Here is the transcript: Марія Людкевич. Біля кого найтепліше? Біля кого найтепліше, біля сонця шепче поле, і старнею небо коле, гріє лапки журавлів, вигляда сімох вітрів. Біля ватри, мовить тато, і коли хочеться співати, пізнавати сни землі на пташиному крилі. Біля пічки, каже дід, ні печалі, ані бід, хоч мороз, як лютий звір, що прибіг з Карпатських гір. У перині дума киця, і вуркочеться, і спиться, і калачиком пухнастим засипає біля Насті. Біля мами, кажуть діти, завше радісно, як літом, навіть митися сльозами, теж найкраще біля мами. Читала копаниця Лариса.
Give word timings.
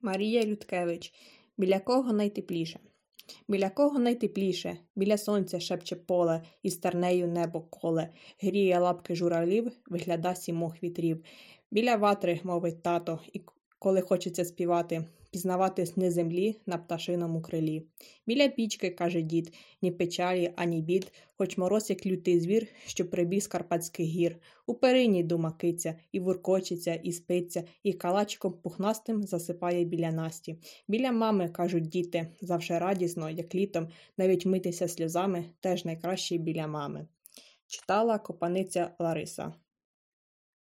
Марія 0.00 0.42
Людкевич. 0.44 1.14
Біля 1.58 1.80
кого 1.80 2.12
найтепліше? 2.12 2.80
Біля 3.48 3.70
кого 3.70 3.98
найтепліше, 3.98 4.76
біля 4.96 5.18
сонця 5.18 5.60
шепче 5.60 5.96
поле, 5.96 6.42
і 6.62 6.70
старнею 6.70 7.28
небо 7.28 7.60
коле, 7.60 8.08
гріє 8.40 8.78
лапки 8.78 9.14
журавлів, 9.14 9.72
вигляда 9.86 10.34
сімох 10.34 10.82
вітрів. 10.82 11.24
Біля 11.70 11.96
ватри, 11.96 12.40
мовить 12.44 12.82
тато, 12.82 13.20
і 13.32 13.42
коли 13.78 14.00
хочеться 14.00 14.44
співати, 14.44 15.04
пізнавати 15.30 15.86
сни 15.86 16.10
землі 16.10 16.56
на 16.66 16.78
пташиному 16.78 17.42
крилі. 17.42 17.82
Біля 18.26 18.48
пічки, 18.48 18.90
каже 18.90 19.22
дід, 19.22 19.52
ні 19.82 19.90
печалі, 19.90 20.52
ані 20.56 20.82
бід, 20.82 21.12
хоч 21.36 21.58
мороз, 21.58 21.90
як 21.90 22.06
лютий 22.06 22.40
звір, 22.40 22.66
що 22.86 23.10
прибіг 23.10 23.40
з 23.40 23.46
Карпатських 23.46 24.06
гір. 24.06 24.36
У 24.66 24.74
перині 24.74 25.22
дума 25.22 25.52
киця, 25.52 25.94
і 26.12 26.20
вуркочеться, 26.20 26.94
і 26.94 27.12
спиться, 27.12 27.64
і 27.82 27.92
калачиком 27.92 28.52
пухнастим 28.52 29.22
засипає 29.22 29.84
біля 29.84 30.12
Насті. 30.12 30.58
Біля 30.88 31.12
мами, 31.12 31.48
кажуть 31.48 31.88
діти, 31.88 32.28
завше 32.40 32.78
радісно, 32.78 33.30
як 33.30 33.54
літом, 33.54 33.88
навіть 34.18 34.46
митися 34.46 34.88
сльозами, 34.88 35.44
теж 35.60 35.84
найкраще 35.84 36.38
біля 36.38 36.66
мами. 36.66 37.06
Читала 37.66 38.18
копаниця 38.18 38.90
Лариса. 38.98 39.52